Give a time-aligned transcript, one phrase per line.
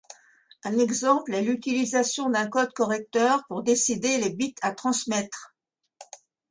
[0.63, 5.53] Un exemple est l'utilisation d'un code correcteur pour décider les bits à transmettre.